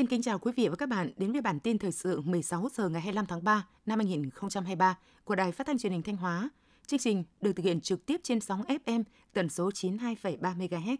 Xin 0.00 0.06
kính 0.06 0.22
chào 0.22 0.38
quý 0.38 0.52
vị 0.56 0.68
và 0.68 0.76
các 0.76 0.88
bạn 0.88 1.10
đến 1.16 1.32
với 1.32 1.40
bản 1.40 1.60
tin 1.60 1.78
thời 1.78 1.92
sự 1.92 2.20
16 2.20 2.68
giờ 2.76 2.88
ngày 2.88 3.00
25 3.00 3.26
tháng 3.26 3.44
3 3.44 3.66
năm 3.86 3.98
2023 3.98 4.98
của 5.24 5.34
Đài 5.34 5.52
Phát 5.52 5.66
thanh 5.66 5.78
Truyền 5.78 5.92
hình 5.92 6.02
Thanh 6.02 6.16
Hóa. 6.16 6.50
Chương 6.86 6.98
trình 6.98 7.24
được 7.40 7.52
thực 7.52 7.62
hiện 7.62 7.80
trực 7.80 8.06
tiếp 8.06 8.20
trên 8.22 8.40
sóng 8.40 8.62
FM 8.62 9.02
tần 9.32 9.48
số 9.48 9.70
92,3 9.70 10.38
MHz. 10.40 10.96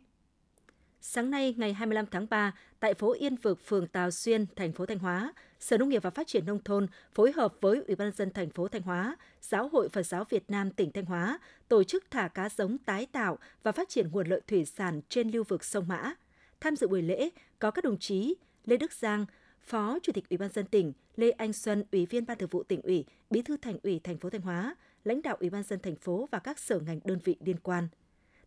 Sáng 1.00 1.30
nay, 1.30 1.54
ngày 1.58 1.72
25 1.72 2.06
tháng 2.10 2.26
3, 2.30 2.54
tại 2.80 2.94
phố 2.94 3.12
Yên 3.12 3.36
Vực, 3.36 3.60
phường 3.66 3.86
Tào 3.86 4.10
Xuyên, 4.10 4.46
thành 4.56 4.72
phố 4.72 4.86
Thanh 4.86 4.98
Hóa, 4.98 5.32
Sở 5.60 5.78
Nông 5.78 5.88
nghiệp 5.88 6.02
và 6.02 6.10
Phát 6.10 6.26
triển 6.26 6.46
Nông 6.46 6.62
thôn 6.64 6.86
phối 7.14 7.32
hợp 7.32 7.54
với 7.60 7.82
Ủy 7.86 7.96
ban 7.96 8.06
nhân 8.06 8.16
dân 8.16 8.30
thành 8.30 8.50
phố 8.50 8.68
Thanh 8.68 8.82
Hóa, 8.82 9.16
Giáo 9.40 9.68
hội 9.68 9.88
Phật 9.88 10.02
giáo 10.02 10.24
Việt 10.30 10.50
Nam 10.50 10.70
tỉnh 10.70 10.92
Thanh 10.92 11.04
Hóa 11.04 11.38
tổ 11.68 11.84
chức 11.84 12.04
thả 12.10 12.28
cá 12.28 12.48
giống 12.48 12.78
tái 12.78 13.06
tạo 13.06 13.38
và 13.62 13.72
phát 13.72 13.88
triển 13.88 14.10
nguồn 14.10 14.26
lợi 14.26 14.40
thủy 14.46 14.64
sản 14.64 15.00
trên 15.08 15.30
lưu 15.30 15.44
vực 15.48 15.64
sông 15.64 15.88
Mã. 15.88 16.14
Tham 16.60 16.76
dự 16.76 16.88
buổi 16.88 17.02
lễ 17.02 17.30
có 17.58 17.70
các 17.70 17.84
đồng 17.84 17.98
chí 17.98 18.34
Lê 18.64 18.76
Đức 18.76 18.92
Giang, 18.92 19.26
Phó 19.60 19.98
Chủ 20.02 20.12
tịch 20.12 20.28
Ủy 20.30 20.38
ban 20.38 20.52
dân 20.52 20.66
tỉnh, 20.66 20.92
Lê 21.16 21.30
Anh 21.30 21.52
Xuân, 21.52 21.84
Ủy 21.92 22.06
viên 22.06 22.26
Ban 22.26 22.38
Thường 22.38 22.48
vụ 22.48 22.62
tỉnh 22.62 22.82
ủy, 22.82 23.04
Bí 23.30 23.42
thư 23.42 23.56
Thành 23.56 23.78
ủy 23.82 24.00
thành 24.04 24.18
phố 24.18 24.30
Thanh 24.30 24.40
Hóa, 24.40 24.76
lãnh 25.04 25.22
đạo 25.22 25.36
Ủy 25.40 25.50
ban 25.50 25.62
dân 25.62 25.80
thành 25.82 25.96
phố 25.96 26.28
và 26.30 26.38
các 26.38 26.58
sở 26.58 26.80
ngành 26.80 27.00
đơn 27.04 27.18
vị 27.24 27.36
liên 27.40 27.56
quan. 27.62 27.88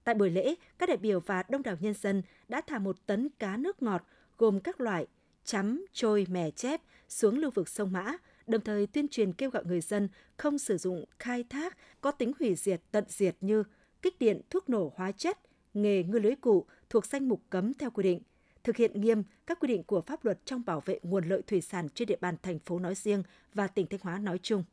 Tại 0.04 0.16
buổi 0.16 0.30
lễ, 0.30 0.56
các 0.78 0.90
đại 0.90 0.98
biểu 0.98 1.20
và 1.20 1.44
đông 1.50 1.64
đảo 1.64 1.76
nhân 1.80 1.94
dân 1.94 2.22
đã 2.48 2.62
thả 2.62 2.80
một 2.80 3.06
tấn 3.06 3.30
cá 3.40 3.58
nước 3.58 3.82
ngọt 3.82 4.08
gồm 4.38 4.60
các 4.60 4.82
loại 4.82 5.08
chấm, 5.46 5.86
trôi, 5.94 6.26
mè 6.30 6.52
chép 6.52 6.82
xuống 7.10 7.38
lưu 7.38 7.52
vực 7.52 7.70
sông 7.70 7.92
Mã, 7.92 8.14
đồng 8.48 8.62
thời 8.62 8.88
tuyên 8.88 9.08
truyền 9.08 9.34
kêu 9.34 9.50
gọi 9.50 9.66
người 9.66 9.82
dân 9.82 10.10
không 10.38 10.58
sử 10.58 10.78
dụng 10.78 11.06
khai 11.20 11.44
thác 11.50 11.78
có 12.02 12.12
tính 12.12 12.32
hủy 12.40 12.56
diệt 12.56 12.82
tận 12.92 13.04
diệt 13.08 13.36
như 13.42 13.64
kích 14.02 14.20
điện, 14.20 14.42
thuốc 14.50 14.70
nổ 14.70 14.94
hóa 14.96 15.12
chất, 15.12 15.38
nghề 15.74 16.04
ngư 16.04 16.20
lưới 16.20 16.36
cụ 16.36 16.66
thuộc 16.90 17.06
danh 17.06 17.30
mục 17.30 17.42
cấm 17.50 17.74
theo 17.74 17.92
quy 17.92 18.04
định, 18.04 18.22
thực 18.64 18.78
hiện 18.78 19.02
nghiêm 19.02 19.24
các 19.46 19.60
quy 19.60 19.68
định 19.68 19.84
của 19.84 20.02
pháp 20.02 20.26
luật 20.26 20.46
trong 20.46 20.66
bảo 20.66 20.82
vệ 20.86 21.00
nguồn 21.04 21.26
lợi 21.26 21.42
thủy 21.48 21.62
sản 21.62 21.88
trên 21.90 22.08
địa 22.08 22.18
bàn 22.22 22.36
thành 22.44 22.60
phố 22.60 22.80
nói 22.80 22.96
riêng 22.96 23.24
và 23.54 23.68
tỉnh 23.68 23.88
Thanh 23.88 24.00
Hóa 24.04 24.20
nói 24.20 24.40
chung. 24.44 24.64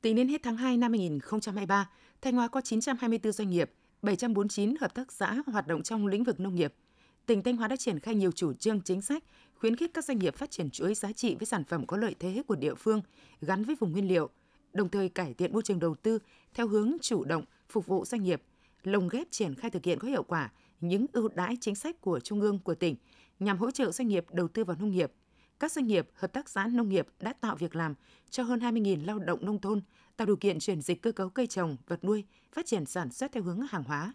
Tính 0.00 0.16
đến 0.16 0.28
hết 0.28 0.42
tháng 0.42 0.56
2 0.56 0.76
năm 0.76 0.92
2023, 0.92 1.90
Thanh 2.22 2.34
Hóa 2.34 2.48
có 2.48 2.60
924 2.60 3.32
doanh 3.32 3.50
nghiệp, 3.50 3.70
749 4.02 4.74
hợp 4.80 4.94
tác 4.94 5.12
xã 5.12 5.42
hoạt 5.46 5.66
động 5.66 5.82
trong 5.82 6.06
lĩnh 6.06 6.24
vực 6.24 6.40
nông 6.40 6.54
nghiệp. 6.54 6.74
Tỉnh 7.26 7.42
Thanh 7.42 7.56
Hóa 7.56 7.68
đã 7.68 7.76
triển 7.76 8.00
khai 8.00 8.14
nhiều 8.14 8.32
chủ 8.32 8.52
trương 8.52 8.80
chính 8.80 9.02
sách, 9.02 9.24
khuyến 9.54 9.76
khích 9.76 9.94
các 9.94 10.04
doanh 10.04 10.18
nghiệp 10.18 10.34
phát 10.36 10.50
triển 10.50 10.70
chuỗi 10.70 10.94
giá 10.94 11.12
trị 11.12 11.34
với 11.34 11.46
sản 11.46 11.64
phẩm 11.64 11.86
có 11.86 11.96
lợi 11.96 12.14
thế 12.18 12.42
của 12.46 12.56
địa 12.56 12.74
phương 12.74 13.02
gắn 13.40 13.64
với 13.64 13.76
vùng 13.80 13.92
nguyên 13.92 14.08
liệu, 14.08 14.30
đồng 14.72 14.88
thời 14.88 15.08
cải 15.08 15.34
thiện 15.34 15.52
môi 15.52 15.62
trường 15.62 15.78
đầu 15.78 15.94
tư 15.94 16.18
theo 16.54 16.68
hướng 16.68 16.96
chủ 17.02 17.24
động 17.24 17.44
phục 17.68 17.86
vụ 17.86 18.04
doanh 18.04 18.22
nghiệp, 18.22 18.42
lồng 18.82 19.08
ghép 19.08 19.26
triển 19.30 19.54
khai 19.54 19.70
thực 19.70 19.84
hiện 19.84 19.98
có 19.98 20.08
hiệu 20.08 20.22
quả 20.22 20.50
những 20.80 21.06
ưu 21.12 21.28
đãi 21.28 21.56
chính 21.60 21.74
sách 21.74 22.00
của 22.00 22.20
trung 22.20 22.40
ương 22.40 22.58
của 22.58 22.74
tỉnh 22.74 22.96
nhằm 23.38 23.58
hỗ 23.58 23.70
trợ 23.70 23.92
doanh 23.92 24.08
nghiệp 24.08 24.24
đầu 24.30 24.48
tư 24.48 24.64
vào 24.64 24.76
nông 24.80 24.90
nghiệp. 24.90 25.12
Các 25.58 25.72
doanh 25.72 25.86
nghiệp, 25.86 26.08
hợp 26.14 26.32
tác 26.32 26.48
xã 26.48 26.66
nông 26.66 26.88
nghiệp 26.88 27.06
đã 27.20 27.32
tạo 27.32 27.56
việc 27.56 27.76
làm 27.76 27.94
cho 28.30 28.42
hơn 28.42 28.60
20.000 28.60 29.06
lao 29.06 29.18
động 29.18 29.44
nông 29.46 29.60
thôn, 29.60 29.80
tạo 30.16 30.26
điều 30.26 30.36
kiện 30.36 30.58
chuyển 30.58 30.80
dịch 30.80 31.02
cơ 31.02 31.12
cấu 31.12 31.28
cây 31.28 31.46
trồng, 31.46 31.76
vật 31.86 32.04
nuôi, 32.04 32.24
phát 32.52 32.66
triển 32.66 32.86
sản 32.86 33.10
xuất 33.10 33.32
theo 33.32 33.42
hướng 33.42 33.60
hàng 33.70 33.84
hóa. 33.84 34.12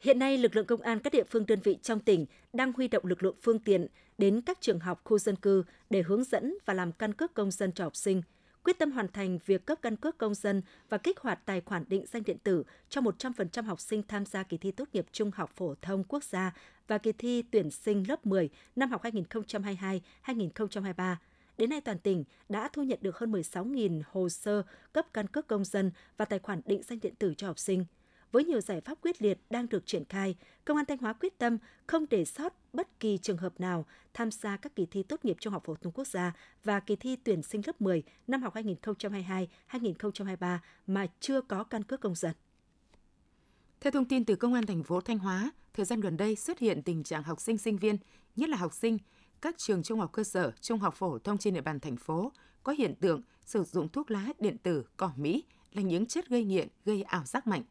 Hiện 0.00 0.18
nay, 0.18 0.38
lực 0.38 0.56
lượng 0.56 0.66
công 0.66 0.80
an 0.80 1.00
các 1.00 1.12
địa 1.12 1.24
phương 1.30 1.46
đơn 1.46 1.60
vị 1.64 1.78
trong 1.82 2.00
tỉnh 2.00 2.26
đang 2.52 2.72
huy 2.72 2.88
động 2.88 3.06
lực 3.06 3.22
lượng 3.22 3.36
phương 3.42 3.58
tiện 3.58 3.86
đến 4.18 4.40
các 4.40 4.60
trường 4.60 4.80
học, 4.80 5.00
khu 5.04 5.18
dân 5.18 5.36
cư 5.36 5.64
để 5.90 6.02
hướng 6.02 6.24
dẫn 6.24 6.54
và 6.66 6.74
làm 6.74 6.92
căn 6.92 7.14
cước 7.14 7.34
công 7.34 7.50
dân 7.50 7.72
cho 7.72 7.84
học 7.84 7.96
sinh– 7.96 8.22
quyết 8.66 8.78
tâm 8.78 8.90
hoàn 8.90 9.08
thành 9.12 9.38
việc 9.46 9.66
cấp 9.66 9.78
căn 9.82 9.96
cước 9.96 10.18
công 10.18 10.34
dân 10.34 10.62
và 10.88 10.98
kích 10.98 11.20
hoạt 11.20 11.46
tài 11.46 11.60
khoản 11.60 11.84
định 11.88 12.04
danh 12.06 12.22
điện 12.22 12.36
tử 12.38 12.64
cho 12.88 13.00
100% 13.00 13.62
học 13.62 13.80
sinh 13.80 14.02
tham 14.08 14.26
gia 14.26 14.42
kỳ 14.42 14.56
thi 14.58 14.70
tốt 14.70 14.88
nghiệp 14.92 15.06
trung 15.12 15.30
học 15.34 15.50
phổ 15.56 15.74
thông 15.82 16.04
quốc 16.04 16.24
gia 16.24 16.52
và 16.88 16.98
kỳ 16.98 17.12
thi 17.12 17.42
tuyển 17.42 17.70
sinh 17.70 18.04
lớp 18.08 18.26
10 18.26 18.48
năm 18.76 18.90
học 18.90 19.02
2022-2023. 20.26 21.16
Đến 21.58 21.70
nay 21.70 21.80
toàn 21.80 21.98
tỉnh 21.98 22.24
đã 22.48 22.68
thu 22.72 22.82
nhận 22.82 22.98
được 23.02 23.18
hơn 23.18 23.32
16.000 23.32 24.02
hồ 24.10 24.28
sơ 24.28 24.62
cấp 24.92 25.06
căn 25.12 25.26
cước 25.26 25.46
công 25.46 25.64
dân 25.64 25.90
và 26.16 26.24
tài 26.24 26.38
khoản 26.38 26.60
định 26.66 26.82
danh 26.82 27.00
điện 27.00 27.14
tử 27.18 27.34
cho 27.36 27.46
học 27.46 27.58
sinh– 27.58 27.84
với 28.36 28.44
nhiều 28.44 28.60
giải 28.60 28.80
pháp 28.80 28.98
quyết 29.02 29.22
liệt 29.22 29.38
đang 29.50 29.68
được 29.68 29.86
triển 29.86 30.04
khai, 30.04 30.36
Công 30.64 30.76
an 30.76 30.86
Thanh 30.86 30.98
Hóa 30.98 31.12
quyết 31.12 31.38
tâm 31.38 31.58
không 31.86 32.06
để 32.10 32.24
sót 32.24 32.52
bất 32.72 33.00
kỳ 33.00 33.18
trường 33.18 33.36
hợp 33.36 33.60
nào 33.60 33.86
tham 34.14 34.30
gia 34.30 34.56
các 34.56 34.76
kỳ 34.76 34.86
thi 34.86 35.02
tốt 35.02 35.24
nghiệp 35.24 35.36
trung 35.40 35.52
học 35.52 35.62
phổ 35.64 35.74
thông 35.74 35.92
quốc 35.92 36.06
gia 36.06 36.32
và 36.64 36.80
kỳ 36.80 36.96
thi 36.96 37.16
tuyển 37.16 37.42
sinh 37.42 37.62
lớp 37.66 37.80
10 37.80 38.02
năm 38.26 38.42
học 38.42 38.54
2022-2023 39.70 40.58
mà 40.86 41.06
chưa 41.20 41.40
có 41.40 41.64
căn 41.64 41.82
cước 41.82 42.00
công 42.00 42.14
dân. 42.14 42.32
Theo 43.80 43.90
thông 43.90 44.04
tin 44.04 44.24
từ 44.24 44.36
Công 44.36 44.54
an 44.54 44.66
thành 44.66 44.82
phố 44.82 45.00
Thanh 45.00 45.18
Hóa, 45.18 45.50
thời 45.74 45.86
gian 45.86 46.00
gần 46.00 46.16
đây 46.16 46.36
xuất 46.36 46.58
hiện 46.58 46.82
tình 46.82 47.02
trạng 47.02 47.22
học 47.22 47.40
sinh 47.40 47.58
sinh 47.58 47.76
viên, 47.76 47.96
nhất 48.36 48.48
là 48.48 48.56
học 48.56 48.74
sinh 48.74 48.98
các 49.40 49.58
trường 49.58 49.82
trung 49.82 50.00
học 50.00 50.12
cơ 50.12 50.24
sở, 50.24 50.52
trung 50.60 50.78
học 50.78 50.94
phổ 50.94 51.18
thông 51.18 51.38
trên 51.38 51.54
địa 51.54 51.60
bàn 51.60 51.80
thành 51.80 51.96
phố 51.96 52.32
có 52.62 52.72
hiện 52.72 52.94
tượng 53.00 53.22
sử 53.46 53.64
dụng 53.64 53.88
thuốc 53.88 54.10
lá 54.10 54.28
điện 54.38 54.56
tử, 54.58 54.84
cỏ 54.96 55.10
mỹ 55.16 55.44
là 55.72 55.82
những 55.82 56.06
chất 56.06 56.28
gây 56.28 56.44
nghiện, 56.44 56.68
gây 56.84 57.02
ảo 57.02 57.24
giác 57.24 57.46
mạnh. 57.46 57.62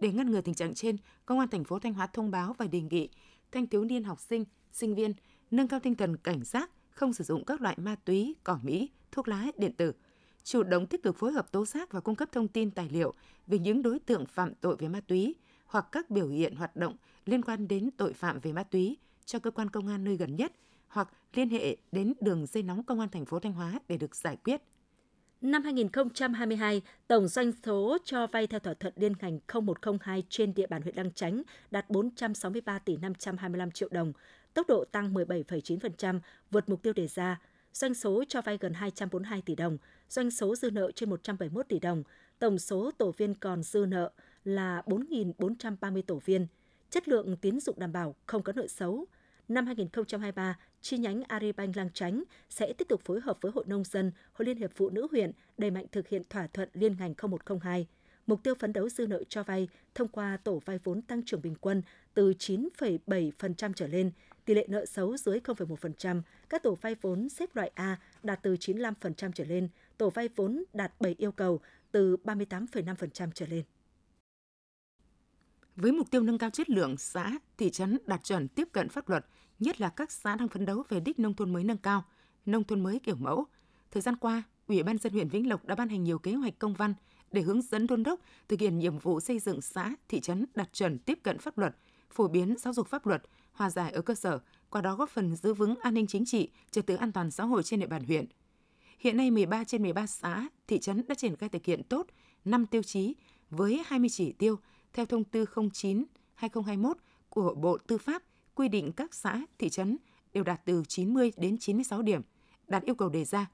Để 0.00 0.12
ngăn 0.12 0.30
ngừa 0.30 0.40
tình 0.40 0.54
trạng 0.54 0.74
trên, 0.74 0.96
Công 1.26 1.38
an 1.38 1.48
thành 1.48 1.64
phố 1.64 1.78
Thanh 1.78 1.94
Hóa 1.94 2.06
thông 2.06 2.30
báo 2.30 2.54
và 2.58 2.66
đề 2.66 2.80
nghị 2.80 3.08
thanh 3.52 3.66
thiếu 3.66 3.84
niên 3.84 4.04
học 4.04 4.20
sinh, 4.20 4.44
sinh 4.72 4.94
viên 4.94 5.12
nâng 5.50 5.68
cao 5.68 5.80
tinh 5.80 5.94
thần 5.94 6.16
cảnh 6.16 6.44
giác, 6.44 6.70
không 6.90 7.12
sử 7.12 7.24
dụng 7.24 7.44
các 7.44 7.60
loại 7.60 7.76
ma 7.78 7.96
túy, 8.04 8.34
cỏ 8.44 8.58
mỹ, 8.62 8.90
thuốc 9.12 9.28
lá 9.28 9.46
điện 9.58 9.72
tử, 9.76 9.92
chủ 10.44 10.62
động 10.62 10.86
tích 10.86 11.02
cực 11.02 11.16
phối 11.16 11.32
hợp 11.32 11.52
tố 11.52 11.64
giác 11.64 11.92
và 11.92 12.00
cung 12.00 12.14
cấp 12.14 12.28
thông 12.32 12.48
tin 12.48 12.70
tài 12.70 12.88
liệu 12.88 13.14
về 13.46 13.58
những 13.58 13.82
đối 13.82 13.98
tượng 13.98 14.26
phạm 14.26 14.54
tội 14.54 14.76
về 14.78 14.88
ma 14.88 15.00
túy 15.00 15.34
hoặc 15.66 15.86
các 15.92 16.10
biểu 16.10 16.28
hiện 16.28 16.56
hoạt 16.56 16.76
động 16.76 16.96
liên 17.26 17.42
quan 17.42 17.68
đến 17.68 17.90
tội 17.96 18.12
phạm 18.12 18.40
về 18.40 18.52
ma 18.52 18.62
túy 18.62 18.96
cho 19.24 19.38
cơ 19.38 19.50
quan 19.50 19.70
công 19.70 19.88
an 19.88 20.04
nơi 20.04 20.16
gần 20.16 20.36
nhất 20.36 20.52
hoặc 20.88 21.08
liên 21.34 21.50
hệ 21.50 21.76
đến 21.92 22.14
đường 22.20 22.46
dây 22.46 22.62
nóng 22.62 22.82
công 22.82 23.00
an 23.00 23.08
thành 23.08 23.24
phố 23.24 23.38
Thanh 23.38 23.52
Hóa 23.52 23.78
để 23.88 23.96
được 23.96 24.16
giải 24.16 24.36
quyết. 24.44 24.62
Năm 25.40 25.62
2022, 25.62 26.82
tổng 27.06 27.28
doanh 27.28 27.52
số 27.64 27.98
cho 28.04 28.26
vay 28.26 28.46
theo 28.46 28.60
thỏa 28.60 28.74
thuận 28.74 28.92
liên 28.96 29.12
ngành 29.20 29.38
0102 29.52 30.22
trên 30.28 30.54
địa 30.54 30.66
bàn 30.66 30.82
huyện 30.82 30.96
Lăng 30.96 31.12
Chánh 31.12 31.42
đạt 31.70 31.90
463 31.90 32.78
tỷ 32.78 32.96
525 32.96 33.70
triệu 33.70 33.88
đồng, 33.92 34.12
tốc 34.54 34.66
độ 34.68 34.84
tăng 34.84 35.14
17,9%, 35.14 36.20
vượt 36.50 36.68
mục 36.68 36.82
tiêu 36.82 36.92
đề 36.92 37.06
ra. 37.06 37.40
Doanh 37.72 37.94
số 37.94 38.24
cho 38.28 38.42
vay 38.42 38.58
gần 38.60 38.74
242 38.74 39.42
tỷ 39.42 39.54
đồng, 39.54 39.78
doanh 40.08 40.30
số 40.30 40.56
dư 40.56 40.70
nợ 40.70 40.90
trên 40.94 41.10
171 41.10 41.68
tỷ 41.68 41.78
đồng, 41.78 42.02
tổng 42.38 42.58
số 42.58 42.90
tổ 42.98 43.12
viên 43.16 43.34
còn 43.34 43.62
dư 43.62 43.86
nợ 43.88 44.10
là 44.44 44.82
4.430 44.86 46.02
tổ 46.02 46.20
viên. 46.24 46.46
Chất 46.90 47.08
lượng 47.08 47.36
tín 47.36 47.60
dụng 47.60 47.78
đảm 47.78 47.92
bảo, 47.92 48.14
không 48.26 48.42
có 48.42 48.52
nợ 48.52 48.66
xấu. 48.66 49.06
Năm 49.48 49.66
2023, 49.66 50.58
chi 50.80 50.98
nhánh 50.98 51.22
Agribank 51.28 51.76
Lang 51.76 51.90
Chánh 51.90 52.22
sẽ 52.50 52.72
tiếp 52.72 52.88
tục 52.88 53.00
phối 53.04 53.20
hợp 53.20 53.38
với 53.40 53.52
Hội 53.52 53.64
Nông 53.66 53.84
dân, 53.84 54.12
Hội 54.32 54.46
Liên 54.46 54.56
hiệp 54.56 54.70
Phụ 54.74 54.90
nữ 54.90 55.08
huyện 55.10 55.32
đẩy 55.58 55.70
mạnh 55.70 55.86
thực 55.92 56.08
hiện 56.08 56.22
thỏa 56.30 56.46
thuận 56.46 56.68
liên 56.72 56.96
ngành 56.98 57.14
0102. 57.22 57.86
Mục 58.26 58.42
tiêu 58.42 58.54
phấn 58.54 58.72
đấu 58.72 58.88
dư 58.88 59.06
nợ 59.06 59.22
cho 59.28 59.42
vay 59.42 59.68
thông 59.94 60.08
qua 60.08 60.36
tổ 60.44 60.62
vay 60.64 60.78
vốn 60.84 61.02
tăng 61.02 61.22
trưởng 61.22 61.42
bình 61.42 61.54
quân 61.60 61.82
từ 62.14 62.32
9,7% 62.38 63.72
trở 63.72 63.86
lên, 63.86 64.10
tỷ 64.44 64.54
lệ 64.54 64.66
nợ 64.68 64.86
xấu 64.86 65.16
dưới 65.16 65.38
0,1%, 65.38 66.22
các 66.48 66.62
tổ 66.62 66.74
vay 66.74 66.94
vốn 67.00 67.28
xếp 67.28 67.56
loại 67.56 67.70
A 67.74 67.98
đạt 68.22 68.42
từ 68.42 68.54
95% 68.54 69.32
trở 69.34 69.44
lên, 69.44 69.68
tổ 69.98 70.10
vay 70.10 70.28
vốn 70.36 70.64
đạt 70.72 70.92
7 71.00 71.14
yêu 71.18 71.32
cầu 71.32 71.60
từ 71.92 72.16
38,5% 72.24 73.30
trở 73.34 73.46
lên. 73.46 73.64
Với 75.76 75.92
mục 75.92 76.10
tiêu 76.10 76.22
nâng 76.22 76.38
cao 76.38 76.50
chất 76.50 76.70
lượng 76.70 76.96
xã, 76.96 77.38
thị 77.58 77.70
trấn 77.70 77.98
đạt 78.06 78.24
chuẩn 78.24 78.48
tiếp 78.48 78.68
cận 78.72 78.88
pháp 78.88 79.08
luật, 79.08 79.26
nhất 79.58 79.80
là 79.80 79.88
các 79.88 80.12
xã 80.12 80.36
đang 80.36 80.48
phấn 80.48 80.64
đấu 80.64 80.82
về 80.88 81.00
đích 81.00 81.18
nông 81.18 81.34
thôn 81.34 81.52
mới 81.52 81.64
nâng 81.64 81.78
cao, 81.78 82.04
nông 82.46 82.64
thôn 82.64 82.82
mới 82.82 82.98
kiểu 82.98 83.16
mẫu. 83.16 83.46
Thời 83.90 84.02
gian 84.02 84.16
qua, 84.16 84.42
Ủy 84.66 84.82
ban 84.82 84.98
dân 84.98 85.12
huyện 85.12 85.28
Vĩnh 85.28 85.48
Lộc 85.48 85.64
đã 85.64 85.74
ban 85.74 85.88
hành 85.88 86.04
nhiều 86.04 86.18
kế 86.18 86.32
hoạch 86.32 86.58
công 86.58 86.74
văn 86.74 86.94
để 87.32 87.42
hướng 87.42 87.62
dẫn 87.62 87.86
đôn 87.86 88.02
đốc 88.02 88.20
thực 88.48 88.60
hiện 88.60 88.78
nhiệm 88.78 88.98
vụ 88.98 89.20
xây 89.20 89.38
dựng 89.38 89.60
xã, 89.60 89.94
thị 90.08 90.20
trấn 90.20 90.46
đạt 90.54 90.72
chuẩn 90.72 90.98
tiếp 90.98 91.18
cận 91.22 91.38
pháp 91.38 91.58
luật, 91.58 91.76
phổ 92.10 92.28
biến 92.28 92.54
giáo 92.58 92.72
dục 92.72 92.88
pháp 92.88 93.06
luật, 93.06 93.22
hòa 93.52 93.70
giải 93.70 93.92
ở 93.92 94.02
cơ 94.02 94.14
sở, 94.14 94.38
qua 94.70 94.80
đó 94.80 94.96
góp 94.96 95.10
phần 95.10 95.36
giữ 95.36 95.54
vững 95.54 95.74
an 95.80 95.94
ninh 95.94 96.06
chính 96.06 96.24
trị, 96.24 96.50
trật 96.70 96.86
tự 96.86 96.94
an 96.94 97.12
toàn 97.12 97.30
xã 97.30 97.44
hội 97.44 97.62
trên 97.62 97.80
địa 97.80 97.86
bàn 97.86 98.04
huyện. 98.04 98.26
Hiện 98.98 99.16
nay 99.16 99.30
13 99.30 99.64
trên 99.64 99.82
13 99.82 100.06
xã, 100.06 100.48
thị 100.66 100.78
trấn 100.78 101.04
đã 101.08 101.14
triển 101.14 101.36
khai 101.36 101.48
thực 101.48 101.64
hiện 101.64 101.82
tốt 101.82 102.06
5 102.44 102.66
tiêu 102.66 102.82
chí 102.82 103.14
với 103.50 103.82
20 103.86 104.08
chỉ 104.08 104.32
tiêu 104.32 104.58
theo 104.94 105.06
thông 105.06 105.24
tư 105.24 105.44
09/2021 105.54 106.94
của 107.28 107.54
Bộ 107.54 107.78
Tư 107.78 107.98
pháp 107.98 108.22
quy 108.54 108.68
định 108.68 108.92
các 108.92 109.14
xã, 109.14 109.40
thị 109.58 109.68
trấn 109.68 109.96
đều 110.32 110.44
đạt 110.44 110.60
từ 110.64 110.82
90 110.88 111.32
đến 111.36 111.58
96 111.58 112.02
điểm, 112.02 112.22
đạt 112.66 112.82
yêu 112.82 112.94
cầu 112.94 113.08
đề 113.08 113.24
ra. 113.24 113.50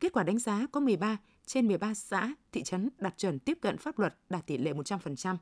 Kết 0.00 0.12
quả 0.12 0.22
đánh 0.22 0.38
giá 0.38 0.66
có 0.72 0.80
13 0.80 1.16
trên 1.46 1.66
13 1.66 1.94
xã, 1.94 2.34
thị 2.52 2.62
trấn 2.62 2.88
đạt 2.98 3.18
chuẩn 3.18 3.38
tiếp 3.38 3.58
cận 3.60 3.78
pháp 3.78 3.98
luật 3.98 4.14
đạt 4.30 4.46
tỷ 4.46 4.58
lệ 4.58 4.72
100%. 4.72 5.36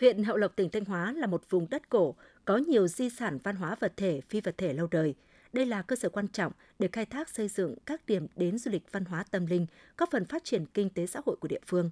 Huyện 0.00 0.24
Hậu 0.24 0.36
Lộc, 0.36 0.56
tỉnh 0.56 0.70
Thanh 0.70 0.84
Hóa 0.84 1.12
là 1.12 1.26
một 1.26 1.50
vùng 1.50 1.70
đất 1.70 1.88
cổ, 1.88 2.14
có 2.44 2.56
nhiều 2.56 2.88
di 2.88 3.10
sản 3.10 3.38
văn 3.44 3.56
hóa 3.56 3.76
vật 3.80 3.92
thể, 3.96 4.20
phi 4.28 4.40
vật 4.40 4.58
thể 4.58 4.72
lâu 4.72 4.88
đời. 4.90 5.14
Đây 5.52 5.66
là 5.66 5.82
cơ 5.82 5.96
sở 5.96 6.08
quan 6.08 6.28
trọng 6.28 6.52
để 6.78 6.88
khai 6.92 7.06
thác 7.06 7.28
xây 7.28 7.48
dựng 7.48 7.74
các 7.86 8.06
điểm 8.06 8.26
đến 8.36 8.58
du 8.58 8.70
lịch 8.70 8.92
văn 8.92 9.04
hóa 9.04 9.24
tâm 9.30 9.46
linh, 9.46 9.66
góp 9.96 10.10
phần 10.10 10.24
phát 10.24 10.44
triển 10.44 10.66
kinh 10.66 10.90
tế 10.90 11.06
xã 11.06 11.20
hội 11.26 11.36
của 11.36 11.48
địa 11.48 11.60
phương. 11.66 11.90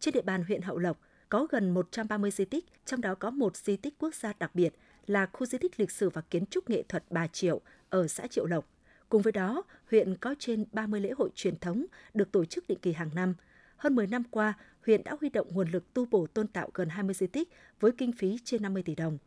Trên 0.00 0.14
địa 0.14 0.22
bàn 0.22 0.44
huyện 0.44 0.62
Hậu 0.62 0.78
Lộc 0.78 1.00
có 1.28 1.46
gần 1.50 1.70
130 1.70 2.30
di 2.30 2.44
tích, 2.44 2.64
trong 2.86 3.00
đó 3.00 3.14
có 3.14 3.30
một 3.30 3.56
di 3.56 3.76
tích 3.76 3.94
quốc 3.98 4.14
gia 4.14 4.32
đặc 4.38 4.54
biệt 4.54 4.74
là 5.06 5.26
khu 5.32 5.46
di 5.46 5.58
tích 5.58 5.80
lịch 5.80 5.90
sử 5.90 6.10
và 6.10 6.20
kiến 6.20 6.46
trúc 6.46 6.70
nghệ 6.70 6.82
thuật 6.82 7.04
Bà 7.10 7.26
Triệu 7.26 7.60
ở 7.90 8.08
xã 8.08 8.26
Triệu 8.26 8.46
Lộc. 8.46 8.66
Cùng 9.08 9.22
với 9.22 9.32
đó, 9.32 9.62
huyện 9.90 10.16
có 10.16 10.34
trên 10.38 10.64
30 10.72 11.00
lễ 11.00 11.10
hội 11.18 11.30
truyền 11.34 11.58
thống 11.58 11.86
được 12.14 12.32
tổ 12.32 12.44
chức 12.44 12.66
định 12.68 12.78
kỳ 12.82 12.92
hàng 12.92 13.10
năm. 13.14 13.34
Hơn 13.76 13.94
10 13.94 14.06
năm 14.06 14.22
qua, 14.30 14.54
huyện 14.86 15.04
đã 15.04 15.16
huy 15.20 15.28
động 15.28 15.48
nguồn 15.50 15.70
lực 15.70 15.94
tu 15.94 16.06
bổ 16.06 16.26
tôn 16.26 16.46
tạo 16.46 16.70
gần 16.74 16.88
20 16.88 17.14
di 17.14 17.26
tích 17.26 17.48
với 17.80 17.92
kinh 17.92 18.12
phí 18.12 18.38
trên 18.44 18.62
50 18.62 18.82
tỷ 18.82 18.94
đồng. 18.94 19.18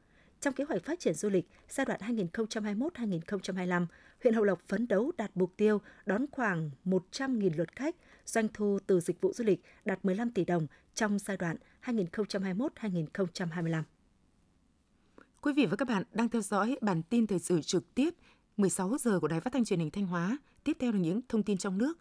Trong 0.43 0.53
kế 0.53 0.63
hoạch 0.63 0.83
phát 0.83 0.99
triển 0.99 1.13
du 1.13 1.29
lịch 1.29 1.45
giai 1.69 1.85
đoạn 1.85 1.99
2021-2025, 2.01 3.85
huyện 4.23 4.33
Hậu 4.33 4.43
Lộc 4.43 4.61
phấn 4.67 4.87
đấu 4.87 5.11
đạt 5.17 5.31
mục 5.35 5.53
tiêu 5.57 5.81
đón 6.05 6.25
khoảng 6.31 6.71
100.000 6.85 7.51
lượt 7.57 7.75
khách, 7.75 7.95
doanh 8.25 8.47
thu 8.53 8.79
từ 8.87 8.99
dịch 8.99 9.21
vụ 9.21 9.33
du 9.33 9.43
lịch 9.43 9.63
đạt 9.85 10.05
15 10.05 10.31
tỷ 10.31 10.45
đồng 10.45 10.67
trong 10.93 11.19
giai 11.19 11.37
đoạn 11.37 11.57
2021-2025. 11.83 13.83
Quý 15.41 15.53
vị 15.53 15.65
và 15.65 15.75
các 15.75 15.87
bạn 15.87 16.03
đang 16.11 16.29
theo 16.29 16.41
dõi 16.41 16.77
bản 16.81 17.03
tin 17.03 17.27
thời 17.27 17.39
sự 17.39 17.61
trực 17.61 17.95
tiếp 17.95 18.09
16 18.57 18.97
giờ 18.99 19.19
của 19.19 19.27
Đài 19.27 19.41
Phát 19.41 19.53
thanh 19.53 19.65
Truyền 19.65 19.79
hình 19.79 19.91
Thanh 19.91 20.07
Hóa. 20.07 20.37
Tiếp 20.63 20.77
theo 20.79 20.91
là 20.91 20.99
những 20.99 21.21
thông 21.29 21.43
tin 21.43 21.57
trong 21.57 21.77
nước. 21.77 21.97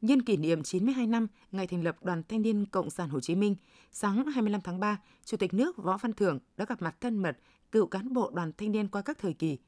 Nhân 0.00 0.22
kỷ 0.22 0.36
niệm 0.36 0.62
92 0.62 1.06
năm 1.06 1.26
ngày 1.52 1.66
thành 1.66 1.84
lập 1.84 2.04
Đoàn 2.04 2.22
Thanh 2.28 2.42
niên 2.42 2.66
Cộng 2.66 2.90
sản 2.90 3.08
Hồ 3.08 3.20
Chí 3.20 3.34
Minh, 3.34 3.56
sáng 3.92 4.26
25 4.26 4.60
tháng 4.60 4.80
3, 4.80 5.00
Chủ 5.24 5.36
tịch 5.36 5.54
nước 5.54 5.76
Võ 5.76 5.96
Văn 5.96 6.12
Thưởng 6.12 6.38
đã 6.56 6.64
gặp 6.64 6.82
mặt 6.82 6.96
thân 7.00 7.16
mật 7.16 7.36
cựu 7.72 7.86
cán 7.86 8.12
bộ 8.12 8.30
đoàn 8.34 8.52
thanh 8.58 8.72
niên 8.72 8.88
qua 8.88 9.02
các 9.02 9.18
thời 9.18 9.34
kỳ. 9.34 9.58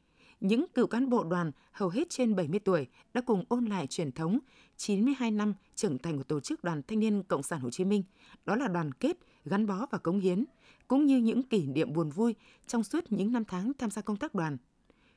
Những 0.40 0.66
cựu 0.74 0.86
cán 0.86 1.10
bộ 1.10 1.24
đoàn 1.24 1.52
hầu 1.72 1.88
hết 1.88 2.10
trên 2.10 2.36
70 2.36 2.60
tuổi 2.60 2.86
đã 3.14 3.20
cùng 3.20 3.44
ôn 3.48 3.64
lại 3.64 3.86
truyền 3.86 4.12
thống 4.12 4.38
92 4.76 5.30
năm 5.30 5.54
trưởng 5.74 5.98
thành 5.98 6.18
của 6.18 6.24
tổ 6.24 6.40
chức 6.40 6.64
Đoàn 6.64 6.82
Thanh 6.88 7.00
niên 7.00 7.22
Cộng 7.22 7.42
sản 7.42 7.60
Hồ 7.60 7.70
Chí 7.70 7.84
Minh, 7.84 8.02
đó 8.44 8.56
là 8.56 8.68
đoàn 8.68 8.92
kết, 8.92 9.16
gắn 9.44 9.66
bó 9.66 9.86
và 9.90 9.98
cống 9.98 10.20
hiến, 10.20 10.44
cũng 10.88 11.06
như 11.06 11.18
những 11.18 11.42
kỷ 11.42 11.66
niệm 11.66 11.92
buồn 11.92 12.10
vui 12.10 12.34
trong 12.66 12.84
suốt 12.84 13.12
những 13.12 13.32
năm 13.32 13.44
tháng 13.44 13.72
tham 13.78 13.90
gia 13.90 14.02
công 14.02 14.16
tác 14.16 14.34
đoàn. 14.34 14.56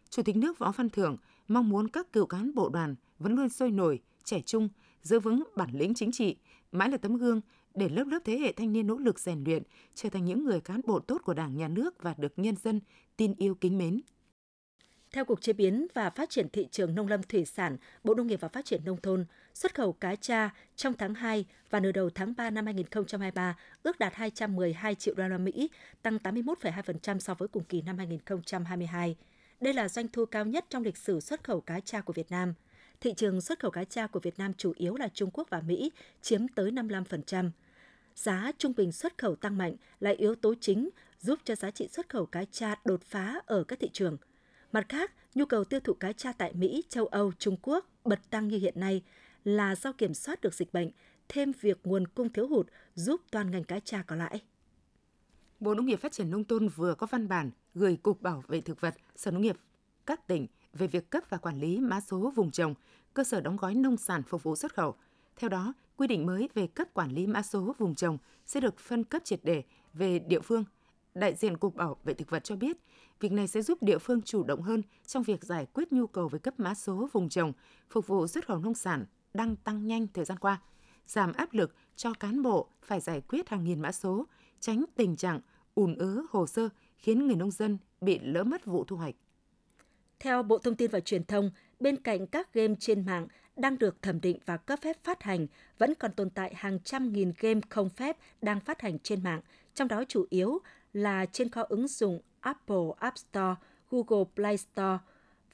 Chủ 0.09 0.23
tịch 0.23 0.35
nước 0.35 0.59
Võ 0.59 0.71
Văn 0.71 0.89
Thưởng 0.89 1.17
mong 1.47 1.69
muốn 1.69 1.87
các 1.87 2.13
cựu 2.13 2.25
cán 2.25 2.55
bộ 2.55 2.69
đoàn 2.69 2.95
vẫn 3.19 3.35
luôn 3.35 3.49
sôi 3.49 3.71
nổi, 3.71 4.01
trẻ 4.23 4.41
trung, 4.45 4.69
giữ 5.01 5.19
vững 5.19 5.43
bản 5.55 5.69
lĩnh 5.73 5.93
chính 5.93 6.11
trị, 6.11 6.35
mãi 6.71 6.89
là 6.89 6.97
tấm 6.97 7.17
gương 7.17 7.41
để 7.73 7.89
lớp 7.89 8.03
lớp 8.07 8.19
thế 8.25 8.37
hệ 8.37 8.51
thanh 8.51 8.73
niên 8.73 8.87
nỗ 8.87 8.97
lực 8.97 9.19
rèn 9.19 9.43
luyện, 9.43 9.63
trở 9.95 10.09
thành 10.09 10.25
những 10.25 10.45
người 10.45 10.61
cán 10.61 10.81
bộ 10.85 10.99
tốt 10.99 11.21
của 11.25 11.33
Đảng, 11.33 11.57
Nhà 11.57 11.67
nước 11.67 12.03
và 12.03 12.15
được 12.17 12.33
nhân 12.39 12.55
dân 12.63 12.79
tin 13.17 13.33
yêu 13.37 13.55
kính 13.55 13.77
mến. 13.77 14.01
Theo 15.11 15.25
Cục 15.25 15.41
Chế 15.41 15.53
biến 15.53 15.87
và 15.93 16.09
Phát 16.09 16.29
triển 16.29 16.49
Thị 16.49 16.67
trường 16.71 16.95
Nông 16.95 17.07
lâm 17.07 17.23
Thủy 17.23 17.45
sản, 17.45 17.77
Bộ 18.03 18.13
Nông 18.13 18.27
nghiệp 18.27 18.41
và 18.41 18.47
Phát 18.47 18.65
triển 18.65 18.85
Nông 18.85 19.01
thôn, 19.01 19.25
xuất 19.53 19.75
khẩu 19.75 19.93
cá 19.93 20.15
tra 20.15 20.49
trong 20.75 20.93
tháng 20.93 21.13
2 21.13 21.45
và 21.69 21.79
nửa 21.79 21.91
đầu 21.91 22.09
tháng 22.09 22.33
3 22.37 22.49
năm 22.49 22.65
2023 22.65 23.57
ước 23.83 23.99
đạt 23.99 24.13
212 24.15 24.95
triệu 24.95 25.15
đô 25.15 25.27
la 25.27 25.37
Mỹ, 25.37 25.69
tăng 26.01 26.17
81,2% 26.23 27.19
so 27.19 27.33
với 27.33 27.47
cùng 27.47 27.63
kỳ 27.63 27.81
năm 27.81 27.97
2022. 27.97 29.15
Đây 29.65 29.73
là 29.73 29.89
doanh 29.89 30.07
thu 30.07 30.25
cao 30.25 30.45
nhất 30.45 30.65
trong 30.69 30.83
lịch 30.83 30.97
sử 30.97 31.19
xuất 31.19 31.43
khẩu 31.43 31.61
cá 31.61 31.79
tra 31.79 32.01
của 32.01 32.13
Việt 32.13 32.31
Nam. 32.31 32.53
Thị 33.01 33.13
trường 33.17 33.41
xuất 33.41 33.59
khẩu 33.59 33.71
cá 33.71 33.83
tra 33.83 34.07
của 34.07 34.19
Việt 34.19 34.39
Nam 34.39 34.53
chủ 34.53 34.73
yếu 34.77 34.95
là 34.95 35.07
Trung 35.13 35.29
Quốc 35.33 35.49
và 35.49 35.61
Mỹ, 35.61 35.91
chiếm 36.21 36.47
tới 36.47 36.71
55%. 36.71 37.49
Giá 38.15 38.51
trung 38.57 38.73
bình 38.77 38.91
xuất 38.91 39.17
khẩu 39.17 39.35
tăng 39.35 39.57
mạnh 39.57 39.75
là 39.99 40.11
yếu 40.17 40.35
tố 40.35 40.53
chính 40.61 40.89
giúp 41.19 41.39
cho 41.43 41.55
giá 41.55 41.71
trị 41.71 41.87
xuất 41.87 42.09
khẩu 42.09 42.25
cá 42.25 42.45
tra 42.51 42.75
đột 42.85 43.01
phá 43.03 43.39
ở 43.45 43.63
các 43.63 43.79
thị 43.79 43.89
trường. 43.93 44.17
Mặt 44.71 44.85
khác, 44.89 45.11
nhu 45.35 45.45
cầu 45.45 45.63
tiêu 45.63 45.79
thụ 45.79 45.93
cá 45.93 46.13
tra 46.13 46.31
tại 46.31 46.53
Mỹ, 46.53 46.83
châu 46.89 47.05
Âu, 47.05 47.31
Trung 47.39 47.57
Quốc 47.61 47.89
bật 48.03 48.19
tăng 48.29 48.47
như 48.47 48.57
hiện 48.57 48.79
nay 48.79 49.01
là 49.43 49.75
do 49.75 49.91
kiểm 49.91 50.13
soát 50.13 50.41
được 50.41 50.53
dịch 50.53 50.73
bệnh, 50.73 50.91
thêm 51.29 51.51
việc 51.61 51.79
nguồn 51.83 52.07
cung 52.07 52.29
thiếu 52.29 52.47
hụt 52.47 52.67
giúp 52.95 53.21
toàn 53.31 53.51
ngành 53.51 53.63
cá 53.63 53.79
tra 53.79 54.03
có 54.07 54.15
lãi. 54.15 54.41
Bộ 55.59 55.73
Nông 55.73 55.85
nghiệp 55.85 55.99
Phát 56.01 56.11
triển 56.11 56.29
Nông 56.29 56.43
thôn 56.43 56.67
vừa 56.67 56.95
có 56.95 57.07
văn 57.11 57.27
bản 57.27 57.51
gửi 57.75 57.97
Cục 58.03 58.21
Bảo 58.21 58.43
vệ 58.47 58.61
Thực 58.61 58.81
vật, 58.81 58.95
Sở 59.15 59.31
Nông 59.31 59.41
nghiệp 59.41 59.57
các 60.05 60.27
tỉnh 60.27 60.47
về 60.73 60.87
việc 60.87 61.09
cấp 61.09 61.23
và 61.29 61.37
quản 61.37 61.59
lý 61.59 61.79
mã 61.79 62.01
số 62.01 62.31
vùng 62.35 62.51
trồng, 62.51 62.73
cơ 63.13 63.23
sở 63.23 63.41
đóng 63.41 63.57
gói 63.57 63.75
nông 63.75 63.97
sản 63.97 64.23
phục 64.23 64.43
vụ 64.43 64.55
xuất 64.55 64.73
khẩu. 64.73 64.95
Theo 65.35 65.49
đó, 65.49 65.73
quy 65.97 66.07
định 66.07 66.25
mới 66.25 66.49
về 66.53 66.67
cấp 66.67 66.87
quản 66.93 67.11
lý 67.11 67.27
mã 67.27 67.41
số 67.41 67.75
vùng 67.77 67.95
trồng 67.95 68.17
sẽ 68.45 68.59
được 68.59 68.79
phân 68.79 69.03
cấp 69.03 69.21
triệt 69.25 69.39
để 69.43 69.63
về 69.93 70.19
địa 70.19 70.39
phương. 70.39 70.63
Đại 71.13 71.35
diện 71.35 71.57
Cục 71.57 71.75
Bảo 71.75 71.97
vệ 72.03 72.13
Thực 72.13 72.29
vật 72.29 72.43
cho 72.43 72.55
biết, 72.55 72.77
việc 73.19 73.31
này 73.31 73.47
sẽ 73.47 73.61
giúp 73.61 73.83
địa 73.83 73.97
phương 73.97 74.21
chủ 74.21 74.43
động 74.43 74.61
hơn 74.61 74.81
trong 75.05 75.23
việc 75.23 75.43
giải 75.43 75.67
quyết 75.73 75.93
nhu 75.93 76.07
cầu 76.07 76.27
về 76.27 76.39
cấp 76.39 76.59
mã 76.59 76.73
số 76.73 77.09
vùng 77.11 77.29
trồng, 77.29 77.53
phục 77.89 78.07
vụ 78.07 78.27
xuất 78.27 78.47
khẩu 78.47 78.59
nông 78.59 78.73
sản 78.73 79.05
đang 79.33 79.55
tăng 79.55 79.87
nhanh 79.87 80.07
thời 80.07 80.25
gian 80.25 80.39
qua, 80.39 80.61
giảm 81.07 81.33
áp 81.33 81.53
lực 81.53 81.75
cho 81.95 82.13
cán 82.13 82.41
bộ 82.41 82.69
phải 82.81 82.99
giải 82.99 83.21
quyết 83.21 83.49
hàng 83.49 83.63
nghìn 83.63 83.81
mã 83.81 83.91
số, 83.91 84.25
tránh 84.59 84.85
tình 84.95 85.15
trạng 85.15 85.39
ùn 85.75 85.95
ứ 85.95 86.25
hồ 86.29 86.47
sơ 86.47 86.69
khiến 86.97 87.27
người 87.27 87.35
nông 87.35 87.51
dân 87.51 87.77
bị 88.01 88.19
lỡ 88.19 88.43
mất 88.43 88.65
vụ 88.65 88.83
thu 88.83 88.95
hoạch. 88.95 89.15
Theo 90.19 90.43
Bộ 90.43 90.57
Thông 90.57 90.75
tin 90.75 90.91
và 90.91 90.99
Truyền 90.99 91.23
thông, 91.23 91.51
bên 91.79 91.97
cạnh 91.97 92.27
các 92.27 92.53
game 92.53 92.73
trên 92.79 93.05
mạng 93.05 93.27
đang 93.55 93.77
được 93.77 94.01
thẩm 94.01 94.21
định 94.21 94.39
và 94.45 94.57
cấp 94.57 94.79
phép 94.81 95.03
phát 95.03 95.23
hành, 95.23 95.47
vẫn 95.77 95.93
còn 95.95 96.11
tồn 96.11 96.29
tại 96.29 96.53
hàng 96.55 96.79
trăm 96.83 97.13
nghìn 97.13 97.33
game 97.39 97.59
không 97.69 97.89
phép 97.89 98.17
đang 98.41 98.59
phát 98.59 98.81
hành 98.81 98.99
trên 98.99 99.23
mạng, 99.23 99.41
trong 99.73 99.87
đó 99.87 100.03
chủ 100.07 100.25
yếu 100.29 100.59
là 100.93 101.25
trên 101.25 101.49
kho 101.49 101.61
ứng 101.61 101.87
dụng 101.87 102.21
Apple 102.39 102.85
App 102.99 103.17
Store, 103.17 103.55
Google 103.91 104.25
Play 104.35 104.57
Store, 104.57 104.97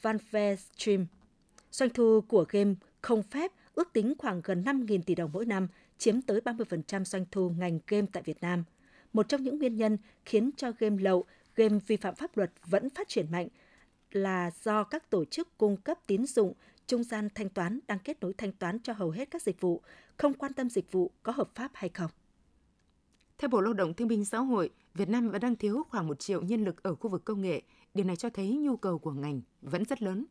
Valve 0.01 0.55
Stream. 0.55 1.05
Doanh 1.71 1.89
thu 1.89 2.21
của 2.21 2.45
game 2.49 2.73
không 3.01 3.23
phép 3.23 3.51
ước 3.75 3.93
tính 3.93 4.13
khoảng 4.17 4.41
gần 4.43 4.63
5.000 4.63 5.01
tỷ 5.05 5.15
đồng 5.15 5.31
mỗi 5.33 5.45
năm, 5.45 5.67
chiếm 5.97 6.21
tới 6.21 6.41
30% 6.45 7.03
doanh 7.03 7.25
thu 7.31 7.49
ngành 7.49 7.79
game 7.87 8.07
tại 8.13 8.23
Việt 8.23 8.41
Nam. 8.41 8.63
Một 9.13 9.29
trong 9.29 9.43
những 9.43 9.59
nguyên 9.59 9.75
nhân 9.75 9.97
khiến 10.25 10.51
cho 10.57 10.71
game 10.79 11.03
lậu, 11.03 11.25
game 11.55 11.79
vi 11.87 11.97
phạm 11.97 12.15
pháp 12.15 12.37
luật 12.37 12.51
vẫn 12.65 12.89
phát 12.89 13.07
triển 13.07 13.31
mạnh 13.31 13.47
là 14.11 14.51
do 14.63 14.83
các 14.83 15.09
tổ 15.09 15.25
chức 15.25 15.57
cung 15.57 15.77
cấp 15.77 15.97
tín 16.07 16.25
dụng, 16.25 16.53
trung 16.87 17.03
gian 17.03 17.29
thanh 17.35 17.49
toán 17.49 17.79
đang 17.87 17.99
kết 17.99 18.17
nối 18.21 18.33
thanh 18.33 18.51
toán 18.51 18.79
cho 18.79 18.93
hầu 18.93 19.09
hết 19.09 19.31
các 19.31 19.41
dịch 19.41 19.61
vụ, 19.61 19.81
không 20.17 20.33
quan 20.33 20.53
tâm 20.53 20.69
dịch 20.69 20.91
vụ 20.91 21.11
có 21.23 21.31
hợp 21.31 21.49
pháp 21.55 21.71
hay 21.73 21.89
không. 21.89 22.11
Theo 23.37 23.49
Bộ 23.49 23.61
Lao 23.61 23.73
động 23.73 23.93
Thương 23.93 24.07
binh 24.07 24.25
Xã 24.25 24.37
hội, 24.37 24.69
Việt 24.93 25.09
Nam 25.09 25.29
vẫn 25.29 25.41
đang 25.41 25.55
thiếu 25.55 25.83
khoảng 25.89 26.07
1 26.07 26.19
triệu 26.19 26.41
nhân 26.41 26.63
lực 26.63 26.83
ở 26.83 26.95
khu 26.95 27.09
vực 27.09 27.25
công 27.25 27.41
nghệ. 27.41 27.61
Điều 27.93 28.05
này 28.05 28.15
cho 28.15 28.29
thấy 28.29 28.55
nhu 28.55 28.77
cầu 28.77 28.99
của 28.99 29.11
ngành 29.11 29.41
vẫn 29.61 29.85
rất 29.85 30.01
lớn. 30.01 30.25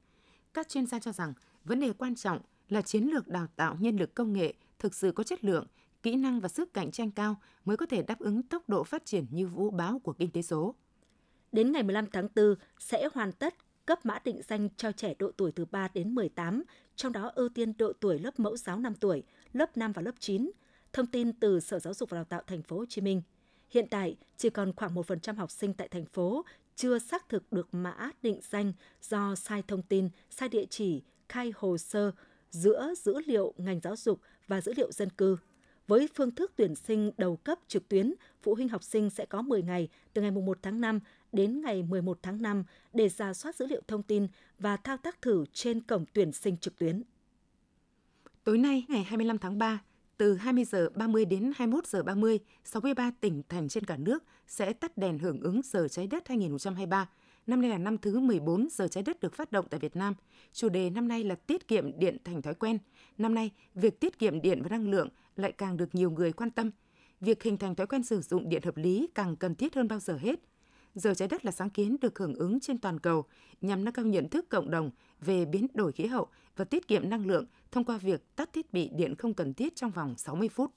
Các 0.55 0.69
chuyên 0.69 0.87
gia 0.87 0.99
cho 0.99 1.13
rằng 1.13 1.33
vấn 1.65 1.81
đề 1.81 1.93
quan 1.93 2.15
trọng 2.15 2.41
là 2.69 2.83
chiến 2.83 3.05
lược 3.05 3.29
đào 3.29 3.47
tạo 3.57 3.77
nhân 3.81 3.97
lực 3.97 4.15
công 4.15 4.33
nghệ 4.33 4.55
thực 4.79 4.95
sự 4.95 5.13
có 5.13 5.25
chất 5.25 5.45
lượng, 5.45 5.67
kỹ 6.03 6.17
năng 6.17 6.41
và 6.41 6.49
sức 6.49 6.75
cạnh 6.75 6.91
tranh 6.91 7.11
cao 7.11 7.37
mới 7.65 7.77
có 7.77 7.87
thể 7.87 8.03
đáp 8.03 8.19
ứng 8.19 8.43
tốc 8.43 8.69
độ 8.69 8.85
phát 8.85 9.05
triển 9.05 9.27
như 9.31 9.47
vũ 9.47 9.71
báo 9.71 9.99
của 9.99 10.13
kinh 10.13 10.31
tế 10.31 10.43
số. 10.43 10.75
Đến 11.53 11.73
ngày 11.73 11.83
15 11.83 12.07
tháng 12.13 12.29
4 12.37 12.55
sẽ 12.79 13.09
hoàn 13.13 13.33
tất 13.33 13.55
cấp 13.87 14.07
mã 14.07 14.19
định 14.25 14.41
danh 14.49 14.69
cho 14.77 14.93
trẻ 14.93 15.15
độ 15.19 15.31
tuổi 15.37 15.53
từ 15.53 15.65
3 15.65 15.89
đến 15.95 16.15
18, 16.15 16.63
trong 16.97 17.13
đó 17.13 17.33
ưu 17.35 17.49
tiên 17.49 17.73
độ 17.79 17.93
tuổi 18.01 18.19
lớp 18.19 18.41
mẫu 18.41 18.57
giáo 18.57 18.79
5 18.79 18.95
tuổi, 18.95 19.23
lớp 19.53 19.77
5 19.77 19.93
và 19.93 20.03
lớp 20.03 20.15
9. 20.19 20.51
Thông 20.93 21.07
tin 21.07 21.33
từ 21.33 21.61
Sở 21.61 21.79
Giáo 21.79 21.95
dục 21.95 22.11
và 22.11 22.15
Đào 22.15 22.25
tạo 22.25 22.43
Thành 22.47 22.63
phố 22.63 22.77
Hồ 22.77 22.85
Chí 22.89 23.01
Minh. 23.01 23.23
Hiện 23.71 23.87
tại, 23.91 24.17
chỉ 24.37 24.51
còn 24.51 24.73
khoảng 24.77 24.95
1% 24.95 25.35
học 25.35 25.51
sinh 25.51 25.75
tại 25.75 25.89
thành 25.89 26.07
phố 26.07 26.45
chưa 26.77 26.99
xác 26.99 27.29
thực 27.29 27.53
được 27.53 27.75
mã 27.75 28.11
định 28.23 28.41
danh 28.51 28.73
do 29.03 29.35
sai 29.35 29.63
thông 29.69 29.83
tin, 29.83 30.09
sai 30.31 30.49
địa 30.49 30.65
chỉ, 30.71 31.03
khai 31.29 31.53
hồ 31.57 31.79
sơ 31.79 32.13
giữa 32.51 32.95
dữ 32.97 33.15
liệu 33.27 33.55
ngành 33.57 33.81
giáo 33.81 33.97
dục 33.97 34.21
và 34.49 34.61
dữ 34.61 34.73
liệu 34.77 34.93
dân 34.93 35.11
cư. 35.11 35.37
Với 35.91 36.09
phương 36.15 36.31
thức 36.31 36.53
tuyển 36.57 36.75
sinh 36.75 37.11
đầu 37.19 37.37
cấp 37.37 37.59
trực 37.69 37.89
tuyến, 37.89 38.15
phụ 38.43 38.55
huynh 38.55 38.69
học 38.69 38.83
sinh 38.83 39.11
sẽ 39.11 39.27
có 39.27 39.43
10 39.43 39.63
ngày 39.63 39.89
từ 40.13 40.23
ngày 40.23 40.31
1 40.31 40.59
tháng 40.63 40.81
5 40.81 41.01
đến 41.33 41.61
ngày 41.61 41.83
11 41.83 42.19
tháng 42.23 42.43
5 42.43 42.65
để 42.93 43.09
ra 43.09 43.35
soát 43.35 43.57
dữ 43.57 43.67
liệu 43.67 43.81
thông 43.89 44.03
tin 44.03 44.27
và 44.59 44.77
thao 44.77 44.97
tác 44.97 45.23
thử 45.23 45.45
trên 45.53 45.81
cổng 45.81 46.05
tuyển 46.13 46.33
sinh 46.33 46.57
trực 46.57 46.79
tuyến. 46.79 47.03
Tối 48.45 48.59
nay, 48.59 48.85
ngày 48.89 49.05
25 49.05 49.39
tháng 49.39 49.59
3, 49.59 49.83
từ 50.21 50.35
20 50.35 50.65
giờ 50.65 50.89
30 50.95 51.25
đến 51.25 51.53
21 51.57 51.87
giờ 51.87 52.03
30, 52.03 52.39
63 52.65 53.11
tỉnh 53.21 53.43
thành 53.49 53.69
trên 53.69 53.85
cả 53.85 53.97
nước 53.97 54.25
sẽ 54.47 54.73
tắt 54.73 54.99
đèn 54.99 55.19
hưởng 55.19 55.41
ứng 55.41 55.61
giờ 55.65 55.89
trái 55.89 56.07
đất 56.07 56.29
2023. 56.29 57.09
Năm 57.47 57.61
nay 57.61 57.71
là 57.71 57.79
năm 57.79 57.99
thứ 57.99 58.21
14 58.21 58.69
giờ 58.71 58.89
trái 58.89 59.03
đất 59.03 59.21
được 59.21 59.35
phát 59.35 59.53
động 59.53 59.67
tại 59.71 59.81
Việt 59.81 59.97
Nam. 59.97 60.15
Chủ 60.53 60.69
đề 60.69 60.91
năm 60.91 61.09
nay 61.09 61.25
là 61.25 61.35
tiết 61.35 61.69
kiệm 61.69 61.99
điện 61.99 62.17
thành 62.25 62.43
thói 62.43 62.55
quen. 62.55 62.79
Năm 63.19 63.35
nay, 63.35 63.51
việc 63.75 64.01
tiết 64.01 64.19
kiệm 64.19 64.41
điện 64.41 64.63
và 64.63 64.69
năng 64.69 64.91
lượng 64.91 65.09
lại 65.37 65.53
càng 65.53 65.77
được 65.77 65.95
nhiều 65.95 66.11
người 66.11 66.33
quan 66.33 66.51
tâm. 66.51 66.71
Việc 67.21 67.43
hình 67.43 67.57
thành 67.57 67.75
thói 67.75 67.87
quen 67.87 68.03
sử 68.03 68.21
dụng 68.21 68.49
điện 68.49 68.63
hợp 68.65 68.77
lý 68.77 69.09
càng 69.15 69.37
cần 69.37 69.55
thiết 69.55 69.75
hơn 69.75 69.89
bao 69.89 70.01
giờ 70.01 70.17
hết. 70.17 70.41
Giờ 70.95 71.15
trái 71.15 71.29
đất 71.29 71.45
là 71.45 71.53
sáng 71.53 71.71
kiến 71.71 71.97
được 72.01 72.19
hưởng 72.19 72.35
ứng 72.35 72.61
trên 72.61 72.79
toàn 72.79 73.01
cầu, 73.01 73.25
nhằm 73.61 73.85
nâng 73.85 73.95
cao 73.95 74.05
nhận 74.05 74.29
thức 74.29 74.49
cộng 74.49 74.71
đồng 74.71 74.91
về 75.21 75.45
biến 75.45 75.67
đổi 75.75 75.93
khí 75.93 76.07
hậu 76.07 76.27
và 76.57 76.65
tiết 76.65 76.89
kiệm 76.89 77.11
năng 77.11 77.27
lượng 77.27 77.47
thông 77.73 77.85
qua 77.85 77.99
việc 77.99 78.37
tắt 78.37 78.53
thiết 78.53 78.73
bị 78.73 78.91
điện 78.95 79.15
không 79.15 79.35
cần 79.35 79.55
thiết 79.55 79.77
trong 79.77 79.91
vòng 79.91 80.15
60 80.19 80.49
phút. 80.49 80.71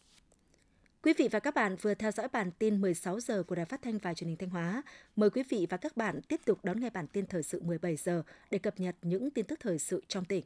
Quý 1.03 1.13
vị 1.17 1.27
và 1.32 1.39
các 1.39 1.55
bạn 1.55 1.75
vừa 1.82 1.93
theo 1.93 2.12
dõi 2.12 2.27
bản 2.27 2.51
tin 2.51 2.82
16 2.82 3.20
giờ 3.20 3.43
của 3.43 3.55
Đài 3.55 3.65
Phát 3.65 3.82
thanh 3.82 3.98
và 3.98 4.13
Truyền 4.13 4.27
hình 4.27 4.38
Thanh 4.38 4.50
Hóa. 4.50 4.84
Mời 5.15 5.29
quý 5.29 5.43
vị 5.50 5.67
và 5.70 5.77
các 5.77 5.98
bạn 5.98 6.22
tiếp 6.22 6.41
tục 6.46 6.60
đón 6.63 6.79
nghe 6.79 6.89
bản 6.89 7.08
tin 7.08 7.25
thời 7.25 7.43
sự 7.43 7.62
17 7.62 7.96
giờ 7.96 8.24
để 8.51 8.58
cập 8.58 8.79
nhật 8.79 8.96
những 9.01 9.32
tin 9.32 9.46
tức 9.46 9.60
thời 9.60 9.79
sự 9.79 10.03
trong 10.08 10.25
tỉnh. 10.25 10.43